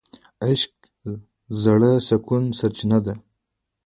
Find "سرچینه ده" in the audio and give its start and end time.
2.59-3.13